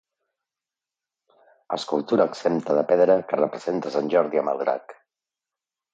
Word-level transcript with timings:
Escultura 1.77 2.27
exempta 2.31 2.79
de 2.79 2.85
pedra, 2.93 3.19
que 3.29 3.41
representa 3.45 3.93
a 3.93 3.95
Sant 3.97 4.11
Jordi 4.15 4.43
amb 4.45 4.55
el 4.55 4.63
drac. 4.67 5.01